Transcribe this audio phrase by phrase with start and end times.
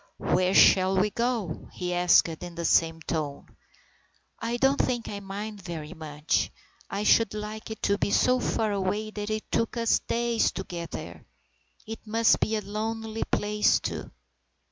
[0.17, 3.55] "Where shall we go?" he asked in the same tone."
[4.49, 6.49] I don't think I mind very much.
[6.89, 10.63] I should like it to be so far away that it took us days to
[10.63, 11.23] get there.
[11.85, 14.09] It must be a lonely place, too."